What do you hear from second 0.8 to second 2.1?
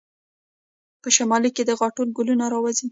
په شمال کې د غاټول